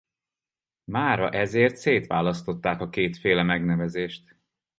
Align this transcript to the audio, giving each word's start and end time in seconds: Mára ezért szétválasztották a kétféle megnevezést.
Mára 0.83 1.29
ezért 1.29 1.75
szétválasztották 1.75 2.81
a 2.81 2.89
kétféle 2.89 3.43
megnevezést. 3.43 4.35